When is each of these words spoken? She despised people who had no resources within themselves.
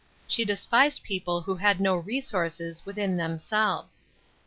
She 0.27 0.45
despised 0.45 1.03
people 1.03 1.41
who 1.41 1.53
had 1.53 1.79
no 1.79 1.95
resources 1.95 2.83
within 2.87 3.17
themselves. 3.17 4.03